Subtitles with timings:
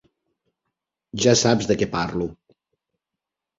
[1.27, 2.31] Ja saps de què parlo.